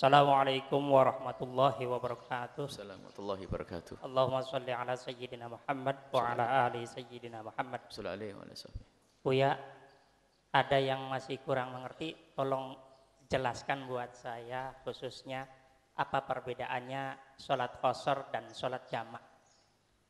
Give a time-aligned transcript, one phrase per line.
[0.00, 2.72] Assalamualaikum warahmatullahi wabarakatuh.
[2.72, 3.94] Assalamualaikum warahmatullahi wabarakatuh.
[4.00, 7.84] Allahumma salli ala sayyidina Muhammad wa ala ali sayyidina Muhammad.
[7.84, 9.50] Assalamualaikum warahmatullahi Buya,
[10.56, 12.80] ada yang masih kurang mengerti, tolong
[13.28, 15.44] jelaskan buat saya khususnya
[15.92, 19.20] apa perbedaannya sholat kosor dan sholat jamak.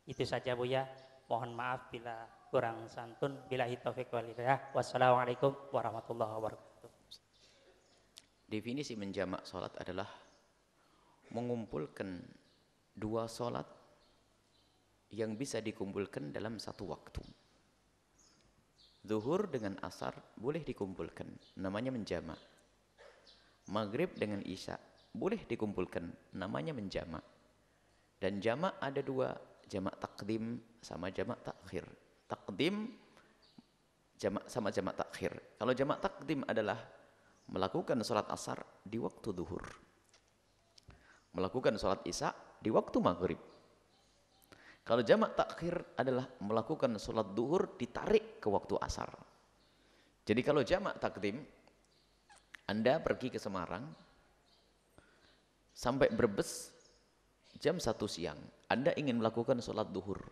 [0.06, 0.86] Itu saja Buya.
[1.26, 3.42] Mohon maaf bila kurang santun.
[3.50, 4.70] Bila taufik walhidayah.
[4.70, 6.69] Wassalamualaikum warahmatullahi wabarakatuh.
[8.50, 10.10] Definisi menjamak sholat adalah
[11.30, 12.18] mengumpulkan
[12.98, 13.62] dua sholat
[15.14, 17.22] yang bisa dikumpulkan dalam satu waktu.
[19.06, 21.30] Zuhur dengan asar boleh dikumpulkan,
[21.62, 22.42] namanya menjamak.
[23.70, 24.74] Maghrib dengan isya
[25.14, 27.22] boleh dikumpulkan, namanya menjamak.
[28.18, 29.30] Dan jamak ada dua,
[29.70, 31.86] jamak takdim sama jamak takhir.
[32.26, 32.98] Takdim
[34.18, 35.38] jamak sama jamak takhir.
[35.54, 36.76] Kalau jamak takdim adalah
[37.50, 39.64] melakukan sholat asar di waktu duhur.
[41.34, 42.30] Melakukan sholat isya
[42.62, 43.38] di waktu maghrib.
[44.86, 49.10] Kalau jamak takhir adalah melakukan sholat duhur ditarik ke waktu asar.
[50.26, 51.42] Jadi kalau jamak takdim,
[52.70, 53.86] Anda pergi ke Semarang,
[55.74, 56.70] sampai Brebes
[57.58, 58.38] jam satu siang,
[58.70, 60.22] Anda ingin melakukan sholat duhur.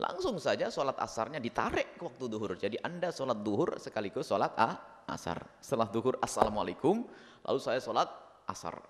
[0.00, 2.56] Langsung saja sholat asarnya ditarik ke waktu duhur.
[2.56, 5.44] Jadi Anda sholat duhur sekaligus sholat ah, asar.
[5.60, 7.04] Setelah duhur, Assalamualaikum,
[7.44, 8.08] lalu saya sholat
[8.48, 8.80] asar.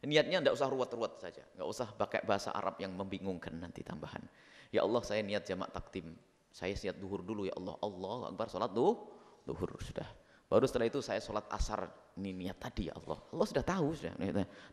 [0.00, 1.42] Niatnya tidak usah ruwet-ruwet saja.
[1.42, 4.22] Tidak usah pakai bahasa Arab yang membingungkan nanti tambahan.
[4.70, 6.14] Ya Allah saya niat jamak takdim.
[6.54, 7.74] Saya niat duhur dulu ya Allah.
[7.82, 8.94] Allah Akbar sholat duh,
[9.42, 10.06] duhur sudah.
[10.46, 11.90] Baru setelah itu saya sholat asar.
[12.14, 13.18] Ini niat tadi ya Allah.
[13.34, 14.14] Allah sudah tahu sudah.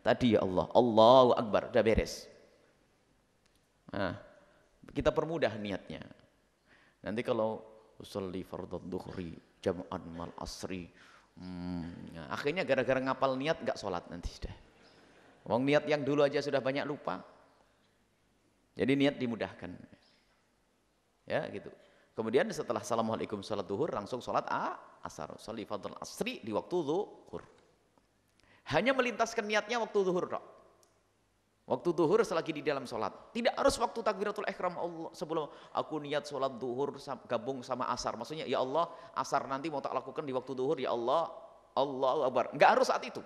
[0.00, 0.66] Tadi ya Allah.
[0.72, 1.74] Allahu Akbar.
[1.74, 2.30] Sudah beres.
[3.92, 4.27] Nah,
[4.92, 6.02] kita permudah niatnya.
[7.04, 7.62] Nanti kalau
[7.98, 10.88] usolli fardhu dhuhri jam'an mal asri.
[11.38, 14.54] Hmm, nah, akhirnya gara-gara ngapal niat enggak sholat nanti sudah.
[15.46, 17.22] Wong niat yang dulu aja sudah banyak lupa.
[18.74, 19.70] Jadi niat dimudahkan.
[21.28, 21.70] Ya gitu.
[22.18, 24.74] Kemudian setelah Assalamualaikum salat duhur langsung sholat a,
[25.06, 25.38] asar.
[25.38, 25.62] Sholli
[26.02, 27.42] asri di waktu zuhur.
[28.74, 30.57] Hanya melintaskan niatnya waktu zuhur dok.
[31.68, 33.12] Waktu duhur selagi di dalam sholat.
[33.28, 36.96] Tidak harus waktu takbiratul ihram Allah sebelum aku niat sholat duhur
[37.28, 38.16] gabung sama asar.
[38.16, 41.28] Maksudnya ya Allah asar nanti mau tak lakukan di waktu duhur ya Allah
[41.76, 42.56] Allah Akbar.
[42.56, 43.20] Enggak harus saat itu.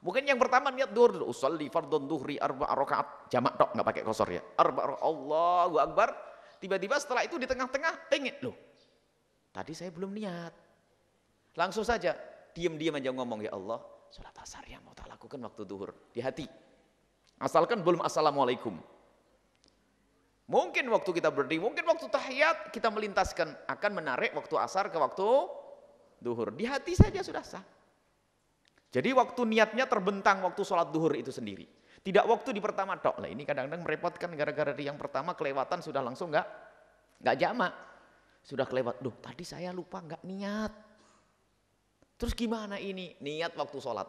[0.00, 1.28] Mungkin yang pertama niat duhur dulu.
[1.28, 3.28] Usalli fardun duhri arba rakaat.
[3.28, 4.40] Jamak dok, enggak pakai kosor ya.
[4.56, 6.08] Arba Allahu Akbar.
[6.56, 8.56] Tiba-tiba setelah itu di tengah-tengah pengen loh.
[9.52, 10.52] Tadi saya belum niat.
[11.52, 12.16] Langsung saja
[12.56, 13.76] diam-diam aja ngomong ya Allah,
[14.08, 16.48] sholat asar yang mau tak lakukan waktu duhur di hati.
[17.38, 18.74] Asalkan belum assalamualaikum.
[20.48, 25.26] Mungkin waktu kita berdiri, mungkin waktu tahiyat kita melintaskan akan menarik waktu asar ke waktu
[26.18, 26.50] duhur.
[26.56, 27.64] Di hati saja sudah sah.
[28.88, 31.68] Jadi waktu niatnya terbentang waktu sholat duhur itu sendiri.
[32.00, 33.20] Tidak waktu di pertama tok.
[33.20, 36.48] Lah ini kadang-kadang merepotkan gara-gara di yang pertama kelewatan sudah langsung enggak
[37.20, 37.72] enggak jamak.
[38.40, 39.04] Sudah kelewat.
[39.04, 40.72] Duh, tadi saya lupa enggak niat.
[42.16, 43.12] Terus gimana ini?
[43.20, 44.08] Niat waktu sholat.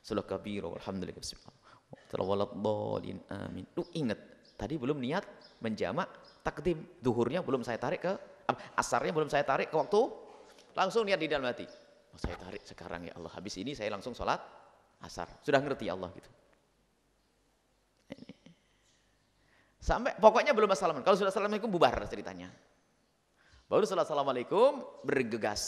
[0.00, 1.20] Sudah kabiru, alhamdulillah.
[2.08, 3.64] Dolin, amin.
[3.76, 4.18] Lu ingat,
[4.56, 5.24] tadi belum niat
[5.60, 6.08] menjamak
[6.40, 6.80] takdim.
[7.04, 8.12] Duhurnya belum saya tarik ke,
[8.76, 10.00] asarnya belum saya tarik ke waktu.
[10.72, 11.66] Langsung niat di dalam hati.
[12.14, 13.32] Oh, saya tarik sekarang ya Allah.
[13.34, 14.40] Habis ini saya langsung sholat
[15.04, 15.28] asar.
[15.44, 16.30] Sudah ngerti Allah gitu.
[19.78, 21.06] Sampai pokoknya belum assalamualaikum.
[21.06, 22.52] Kalau sudah assalamualaikum bubar ceritanya.
[23.68, 25.64] Baru setelah assalamualaikum bergegas.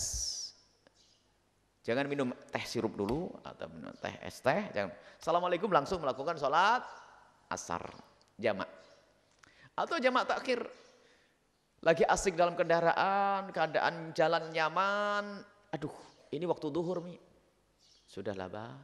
[1.81, 4.69] Jangan minum teh sirup dulu atau minum teh es teh.
[4.77, 4.93] Jangan.
[5.17, 6.85] Assalamualaikum langsung melakukan sholat
[7.49, 7.89] asar
[8.37, 8.69] jamak.
[9.73, 10.61] Atau jamak takhir.
[11.81, 15.41] Lagi asik dalam kendaraan, keadaan jalan nyaman.
[15.73, 15.93] Aduh,
[16.29, 17.17] ini waktu duhur mi.
[18.05, 18.77] Sudahlah bah,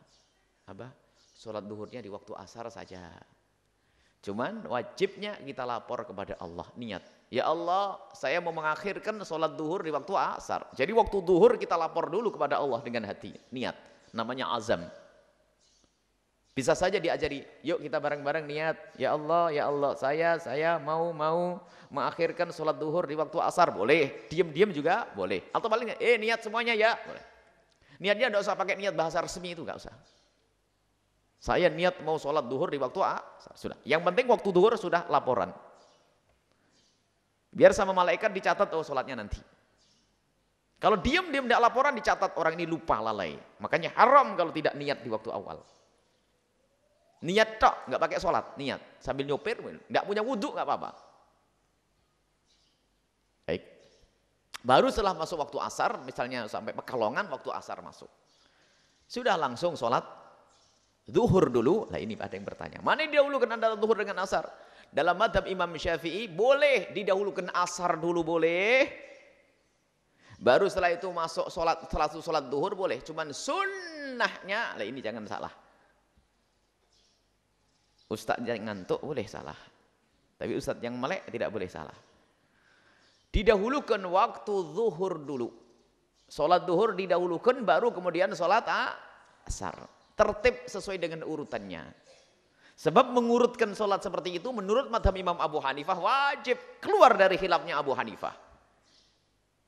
[0.65, 0.89] abah.
[1.37, 3.13] Sholat duhurnya di waktu asar saja.
[4.25, 7.05] Cuman wajibnya kita lapor kepada Allah niat.
[7.27, 10.63] Ya Allah, saya mau mengakhirkan sholat duhur di waktu asar.
[10.79, 13.75] Jadi waktu duhur kita lapor dulu kepada Allah dengan hati, niat.
[14.15, 14.87] Namanya azam.
[16.57, 18.77] Bisa saja diajari, yuk kita bareng-bareng niat.
[18.97, 23.75] Ya Allah, ya Allah, saya saya mau mau mengakhirkan sholat duhur di waktu asar.
[23.75, 25.51] Boleh, diam-diam juga boleh.
[25.51, 26.95] Atau paling, eh niat semuanya ya.
[26.95, 27.25] Boleh.
[28.01, 29.93] Niatnya tidak usah pakai niat bahasa resmi itu, nggak usah.
[31.43, 33.53] Saya niat mau sholat duhur di waktu asar.
[33.59, 33.77] Sudah.
[33.83, 35.53] Yang penting waktu duhur sudah laporan.
[37.57, 39.41] Biar sama malaikat dicatat, oh sholatnya nanti.
[40.77, 43.33] Kalau diam-diam tidak laporan dicatat orang ini lupa lalai.
[43.65, 45.65] Makanya haram kalau tidak niat di waktu awal.
[47.25, 49.01] Niat tok, nggak pakai sholat, niat.
[49.01, 49.57] Sambil nyopir,
[49.89, 50.91] nggak punya wudhu, nggak apa-apa.
[53.49, 53.63] Baik.
[54.61, 58.13] Baru setelah masuk waktu asar, misalnya sampai Pekalongan, waktu asar masuk.
[59.09, 60.05] Sudah langsung sholat
[61.09, 61.89] zuhur dulu.
[61.89, 64.45] Lah ini ada yang bertanya, mana yang didahulukan antara zuhur dengan asar?
[64.97, 68.89] Dalam madhab Imam Syafi'i boleh didahulukan asar dulu boleh.
[70.41, 73.05] Baru setelah itu masuk sholat, setelah itu sholat duhur boleh.
[73.05, 75.53] Cuman sunnahnya, lah ini jangan salah.
[78.09, 79.59] Ustadz yang ngantuk boleh salah.
[80.41, 81.97] Tapi ustadz yang melek tidak boleh salah.
[83.29, 85.53] Didahulukan waktu zuhur dulu.
[86.25, 88.65] Sholat duhur didahulukan baru kemudian sholat
[89.45, 89.77] asar
[90.17, 91.85] tertib sesuai dengan urutannya.
[92.77, 97.97] Sebab mengurutkan sholat seperti itu menurut madhab Imam Abu Hanifah wajib keluar dari hilafnya Abu
[97.97, 98.37] Hanifah.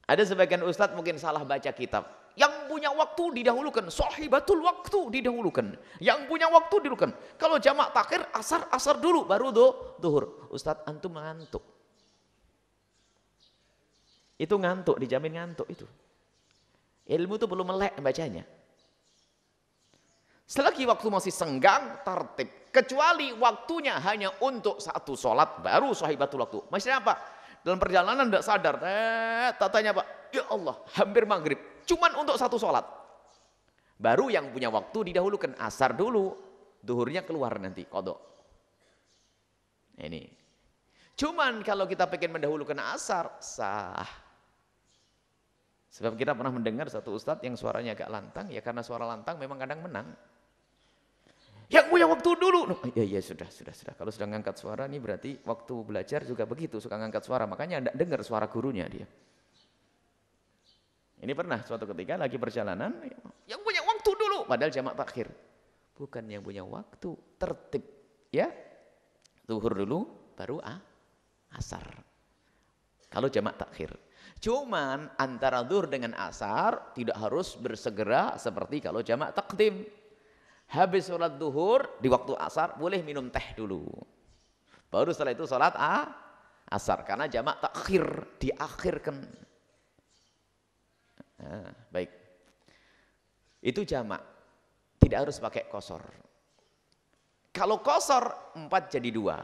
[0.04, 2.04] Ada sebagian ustadz mungkin salah baca kitab.
[2.36, 3.88] Yang punya waktu didahulukan.
[3.88, 5.74] Sahibatul waktu didahulukan.
[6.04, 7.10] Yang punya waktu didahulukan.
[7.40, 9.24] Kalau jamak takhir asar, asar dulu.
[9.24, 10.48] Baru do, duhur.
[10.52, 11.64] Ustadz antum ngantuk.
[14.38, 15.84] Itu ngantuk, dijamin ngantuk itu.
[17.08, 18.46] Ilmu itu belum melek bacanya.
[20.46, 22.48] Selagi waktu masih senggang, tertib.
[22.68, 26.58] Kecuali waktunya hanya untuk satu sholat, baru sahibatul waktu.
[26.68, 27.14] Maksudnya apa?
[27.64, 28.76] Dalam perjalanan tidak sadar.
[28.84, 31.58] Eh, tatanya Pak, ya Allah, hampir maghrib.
[31.88, 32.84] Cuman untuk satu sholat.
[33.98, 35.58] Baru yang punya waktu didahulukan.
[35.58, 36.36] Asar dulu,
[36.84, 38.20] duhurnya keluar nanti, kodok.
[39.98, 40.22] Ini.
[41.18, 44.06] Cuman kalau kita pengen mendahulukan asar, sah.
[45.90, 49.58] Sebab kita pernah mendengar satu ustadz yang suaranya agak lantang, ya karena suara lantang memang
[49.58, 50.14] kadang menang.
[52.08, 52.60] Waktu dulu.
[52.96, 53.92] Ya ya sudah, sudah, sudah.
[53.92, 57.44] Kalau sudah ngangkat suara nih berarti waktu belajar juga begitu, suka ngangkat suara.
[57.44, 59.04] Makanya tidak dengar suara gurunya dia.
[61.18, 62.94] Ini pernah suatu ketika lagi perjalanan,
[63.44, 64.38] yang punya waktu dulu.
[64.46, 65.26] Padahal jamak takhir.
[65.98, 67.84] Bukan yang punya waktu, tertib.
[68.30, 68.54] Ya,
[69.44, 70.06] zuhur dulu,
[70.38, 70.78] baru ah,
[71.58, 71.90] asar.
[73.10, 73.98] Kalau jamak takhir.
[74.38, 79.82] Cuman antara zuhur dengan asar tidak harus bersegera seperti kalau jamak takdim.
[80.68, 83.88] Habis sholat duhur, di waktu asar, boleh minum teh dulu.
[84.92, 86.12] Baru setelah itu sholat ah,
[86.68, 87.08] asar.
[87.08, 89.16] Karena jamak takhir, diakhirkan.
[91.40, 92.10] Nah, baik.
[93.64, 94.20] Itu jamak.
[95.00, 96.04] Tidak harus pakai kosor.
[97.48, 99.38] Kalau kosor, empat jadi dua.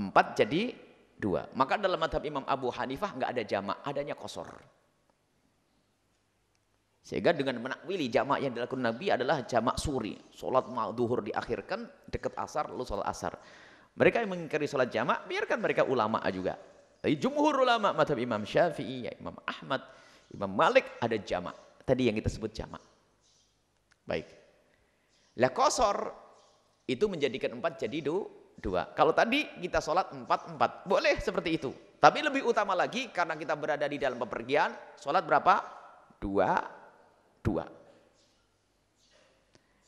[0.00, 0.72] Empat jadi
[1.20, 1.44] dua.
[1.52, 4.48] Maka dalam madhab Imam Abu Hanifah nggak ada jamak, adanya kosor.
[7.06, 10.18] Sehingga dengan menakwili jamak yang dilakukan Nabi adalah jamak suri.
[10.34, 10.66] Sholat
[10.98, 13.38] duhur diakhirkan dekat asar lalu sholat asar.
[13.94, 16.58] Mereka yang mengingkari sholat jamak biarkan mereka ulama juga.
[16.98, 19.86] Tapi jumhur ulama madhab Imam Syafi'i, ya Imam Ahmad,
[20.34, 21.54] Imam Malik ada jamak.
[21.86, 22.82] Tadi yang kita sebut jamak.
[24.02, 24.26] Baik.
[25.38, 26.10] Lah kosor
[26.90, 28.90] itu menjadikan empat jadi dua.
[28.98, 31.70] Kalau tadi kita sholat empat empat, boleh seperti itu.
[32.02, 35.62] Tapi lebih utama lagi karena kita berada di dalam pepergian, sholat berapa?
[36.18, 36.75] Dua,
[37.46, 37.62] dua.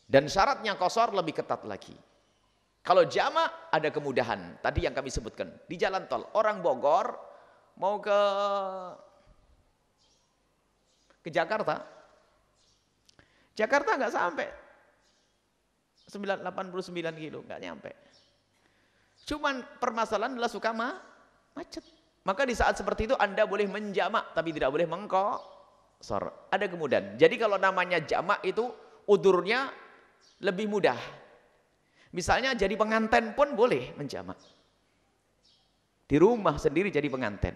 [0.08, 1.92] Dan syaratnya kosor lebih ketat lagi.
[2.80, 4.56] Kalau jama ada kemudahan.
[4.64, 5.52] Tadi yang kami sebutkan.
[5.68, 6.24] Di jalan tol.
[6.32, 7.12] Orang Bogor
[7.76, 8.20] mau ke
[11.20, 11.84] ke Jakarta.
[13.52, 14.48] Jakarta nggak sampai.
[16.08, 17.44] 89 kilo.
[17.44, 17.92] nggak nyampe.
[19.28, 20.96] Cuman permasalahan adalah suka ma
[21.52, 21.84] macet.
[22.24, 24.32] Maka di saat seperti itu Anda boleh menjamak.
[24.32, 25.57] Tapi tidak boleh mengkok
[25.98, 26.50] sor.
[26.50, 27.18] Ada kemudian.
[27.18, 28.70] Jadi kalau namanya jamak itu
[29.10, 29.70] udurnya
[30.42, 30.98] lebih mudah.
[32.14, 34.38] Misalnya jadi pengantin pun boleh menjamak.
[36.08, 37.52] Di rumah sendiri jadi pengantin.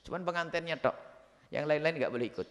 [0.00, 0.96] Cuman pengantinnya tok.
[1.52, 2.48] Yang lain-lain nggak boleh ikut.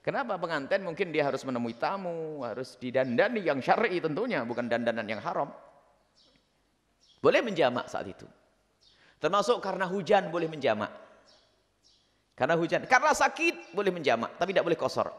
[0.00, 5.20] Kenapa pengantin mungkin dia harus menemui tamu, harus didandani yang syar'i tentunya, bukan dandanan yang
[5.20, 5.52] haram.
[7.20, 8.24] Boleh menjamak saat itu.
[9.20, 10.88] Termasuk karena hujan boleh menjamak.
[12.40, 15.12] Karena hujan, karena sakit boleh menjamak, tapi tidak boleh kosor.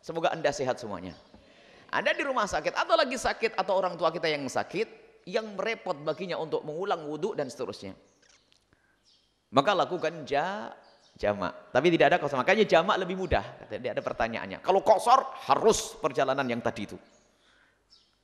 [0.00, 1.12] Semoga anda sehat semuanya.
[1.92, 6.00] Anda di rumah sakit atau lagi sakit atau orang tua kita yang sakit, yang repot
[6.00, 7.92] baginya untuk mengulang wudhu dan seterusnya.
[9.52, 10.72] Maka lakukan ja,
[11.20, 11.68] jamak.
[11.76, 12.40] Tapi tidak ada kosor.
[12.40, 13.44] Makanya jamak lebih mudah.
[13.68, 14.64] Tidak ada pertanyaannya.
[14.64, 16.96] Kalau kosor harus perjalanan yang tadi itu.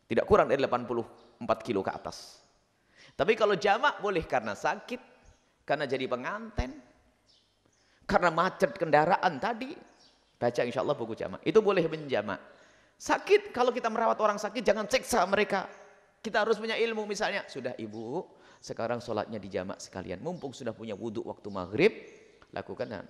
[0.08, 2.40] Tidak kurang dari 84 kilo ke atas.
[3.12, 5.00] Tapi kalau jamak boleh karena sakit,
[5.68, 6.87] karena jadi pengantin,
[8.08, 9.76] karena macet kendaraan tadi.
[10.38, 11.44] Baca insya Allah buku jamak.
[11.44, 12.40] Itu boleh menjamak.
[12.96, 15.68] Sakit, kalau kita merawat orang sakit, jangan seksa mereka.
[16.18, 17.44] Kita harus punya ilmu misalnya.
[17.46, 18.26] Sudah ibu,
[18.58, 20.18] sekarang sholatnya di jamak sekalian.
[20.24, 21.92] Mumpung sudah punya wudhu waktu maghrib,
[22.54, 23.06] lakukan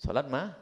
[0.00, 0.52] sholat mah.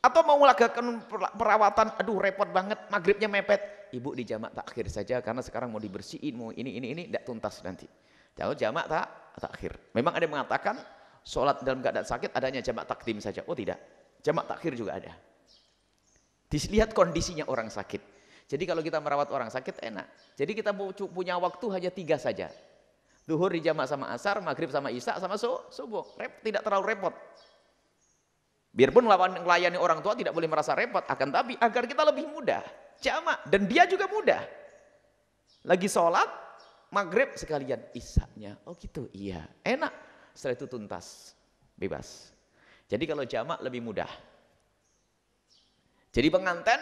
[0.00, 1.02] Atau mau melakukan
[1.34, 3.90] perawatan, aduh repot banget, maghribnya mepet.
[3.90, 7.58] Ibu di jamak takhir saja, karena sekarang mau dibersihin, mau ini, ini, ini, tidak tuntas
[7.66, 7.90] nanti.
[8.38, 9.06] Jangan jamak tak
[9.50, 9.72] takhir.
[9.92, 10.78] Memang ada yang mengatakan,
[11.24, 13.44] sholat dalam keadaan sakit adanya jamak takdim saja.
[13.46, 13.78] Oh tidak,
[14.24, 15.12] jamak takhir juga ada.
[16.50, 18.02] Dilihat kondisinya orang sakit.
[18.50, 20.10] Jadi kalau kita merawat orang sakit enak.
[20.34, 20.74] Jadi kita
[21.06, 22.50] punya waktu hanya tiga saja.
[23.22, 26.18] Duhur dijamak sama asar, maghrib sama isya, sama subuh.
[26.18, 27.14] Rep, tidak terlalu repot.
[28.74, 31.06] Biarpun melayani orang tua tidak boleh merasa repot.
[31.06, 32.58] Akan tapi agar kita lebih mudah.
[32.98, 33.46] Jamak.
[33.46, 34.42] Dan dia juga mudah.
[35.70, 36.26] Lagi sholat,
[36.90, 38.58] maghrib sekalian isaknya.
[38.66, 39.46] Oh gitu, iya.
[39.62, 40.09] Enak.
[40.34, 41.36] Setelah itu tuntas.
[41.76, 42.30] Bebas.
[42.90, 44.10] Jadi kalau jamak lebih mudah.
[46.10, 46.80] Jadi pengantin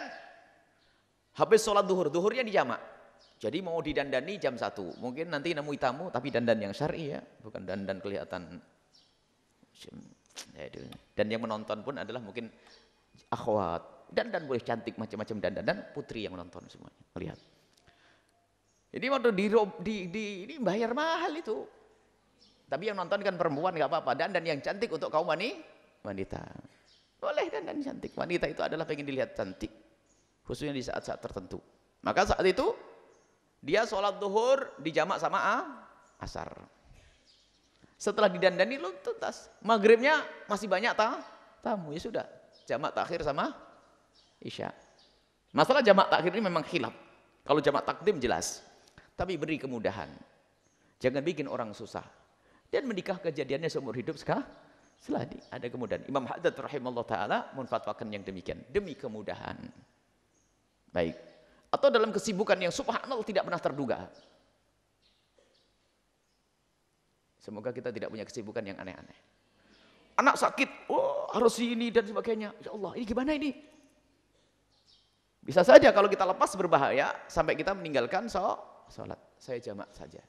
[1.37, 2.81] habis sholat duhur, duhurnya di jamak.
[3.39, 7.63] Jadi mau didandani jam satu, mungkin nanti nemu tamu tapi dandan yang syar'i ya, bukan
[7.63, 8.59] dandan kelihatan.
[11.15, 12.51] Dan yang menonton pun adalah mungkin
[13.31, 17.39] akhwat, dandan boleh cantik macam-macam dandan dan putri yang menonton semuanya, melihat.
[18.91, 19.45] Jadi waktu di,
[19.79, 21.78] di, di ini bayar mahal itu.
[22.69, 26.41] Tapi yang nonton kan perempuan nggak apa-apa, dan yang cantik untuk kaum wanita.
[27.19, 28.13] Boleh dan dan cantik.
[28.13, 29.73] Wanita itu adalah pengen dilihat cantik,
[30.45, 31.57] khususnya di saat-saat tertentu.
[32.05, 32.71] Maka saat itu
[33.59, 35.57] dia sholat duhur dijamak sama A,
[36.23, 36.53] asar.
[37.99, 39.51] Setelah didandani lu tuntas.
[39.59, 41.19] Maghribnya masih banyak ta,
[41.59, 41.91] tamu.
[41.91, 42.25] Ya sudah.
[42.63, 43.51] Jamak takhir sama
[44.39, 44.71] isya.
[45.51, 46.95] Masalah jamak takhir ini memang khilaf.
[47.43, 48.63] Kalau jamak takdim jelas.
[49.19, 50.07] Tapi beri kemudahan.
[51.03, 52.07] Jangan bikin orang susah.
[52.69, 54.45] Dan menikah kejadiannya seumur hidup sekarang.
[55.01, 56.05] Setelah di, ada kemudahan.
[56.05, 58.61] Imam Haddad rahimahullah ta'ala menfatwakan yang demikian.
[58.69, 59.57] Demi kemudahan.
[60.93, 61.29] Baik
[61.69, 64.09] atau dalam kesibukan yang subhanallah tidak pernah terduga.
[67.39, 69.17] Semoga kita tidak punya kesibukan yang aneh-aneh.
[70.19, 72.51] Anak sakit, oh harus ini dan sebagainya.
[72.59, 73.55] Ya Allah, ini gimana ini?
[75.39, 79.17] Bisa saja kalau kita lepas berbahaya sampai kita meninggalkan sholat.
[79.39, 80.19] Saya jamak saja.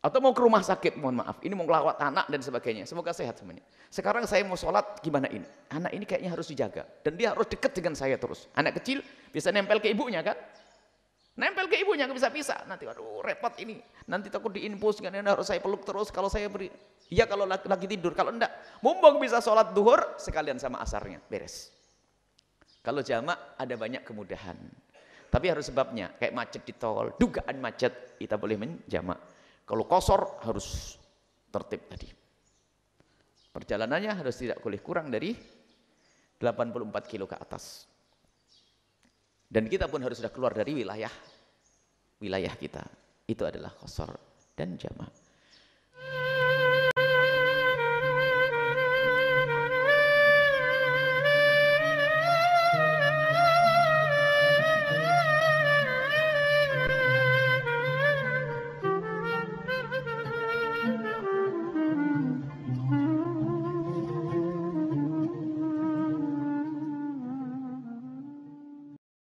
[0.00, 1.44] Atau mau ke rumah sakit, mohon maaf.
[1.44, 2.88] Ini mau ngelawat anak dan sebagainya.
[2.88, 3.60] Semoga sehat semuanya.
[3.92, 5.44] Sekarang saya mau sholat, gimana ini?
[5.68, 6.88] Anak ini kayaknya harus dijaga.
[7.04, 8.48] Dan dia harus dekat dengan saya terus.
[8.56, 10.40] Anak kecil bisa nempel ke ibunya kan?
[11.36, 12.64] Nempel ke ibunya, nggak bisa pisah.
[12.64, 13.76] Nanti, aduh repot ini.
[14.08, 16.08] Nanti takut diinfus, kan harus saya peluk terus.
[16.08, 16.72] Kalau saya beri,
[17.12, 18.16] iya kalau lagi tidur.
[18.16, 21.20] Kalau enggak, mumpung bisa sholat duhur, sekalian sama asarnya.
[21.28, 21.68] Beres.
[22.80, 24.56] Kalau jamak, ada banyak kemudahan.
[25.28, 29.29] Tapi harus sebabnya, kayak macet di tol, dugaan macet, kita boleh menjamak.
[29.70, 30.98] Kalau kosor harus
[31.46, 32.10] tertib tadi.
[33.54, 37.86] Perjalanannya harus tidak boleh kurang dari 84 kilo ke atas.
[39.46, 41.10] Dan kita pun harus sudah keluar dari wilayah
[42.18, 42.82] wilayah kita.
[43.30, 44.10] Itu adalah kosor
[44.58, 45.19] dan jamaah.